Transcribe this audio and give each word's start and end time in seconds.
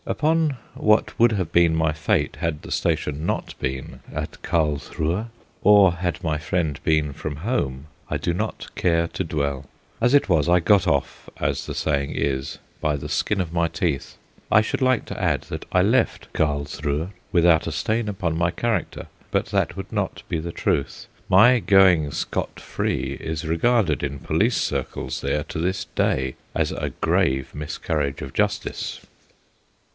Upon 0.03 0.57
what 0.73 1.17
would 1.19 1.33
have 1.33 1.51
been 1.51 1.75
my 1.75 1.93
fate 1.93 2.37
had 2.37 2.63
the 2.63 2.71
station 2.71 3.23
not 3.23 3.53
been 3.59 3.99
at 4.11 4.41
Carlsruhe, 4.41 5.27
or 5.61 5.93
had 5.93 6.23
my 6.23 6.39
friend 6.39 6.79
been 6.83 7.13
from 7.13 7.35
home, 7.37 7.85
I 8.09 8.17
do 8.17 8.33
not 8.33 8.73
care 8.73 9.07
to 9.09 9.23
dwell; 9.23 9.69
as 10.01 10.15
it 10.15 10.27
was 10.27 10.49
I 10.49 10.59
got 10.59 10.87
off, 10.87 11.29
as 11.39 11.67
the 11.67 11.75
saying 11.75 12.13
is, 12.15 12.57
by 12.81 12.95
the 12.95 13.07
skin 13.07 13.39
of 13.39 13.53
my 13.53 13.67
teeth. 13.67 14.17
I 14.51 14.61
should 14.61 14.81
like 14.81 15.05
to 15.05 15.21
add 15.21 15.41
that 15.43 15.65
I 15.71 15.83
left 15.83 16.33
Carlsruhe 16.33 17.11
without 17.31 17.67
a 17.67 17.71
stain 17.71 18.09
upon 18.09 18.35
my 18.35 18.49
character, 18.49 19.05
but 19.29 19.45
that 19.47 19.77
would 19.77 19.91
not 19.91 20.23
be 20.27 20.39
the 20.39 20.51
truth. 20.51 21.05
My 21.29 21.59
going 21.59 22.09
scot 22.09 22.59
free 22.59 23.19
is 23.21 23.45
regarded 23.45 24.01
in 24.01 24.17
police 24.17 24.57
circles 24.57 25.21
there 25.21 25.43
to 25.43 25.59
this 25.59 25.85
day 25.93 26.35
as 26.55 26.71
a 26.71 26.89
grave 27.01 27.53
miscarriage 27.53 28.23
of 28.23 28.33
justice. 28.33 28.99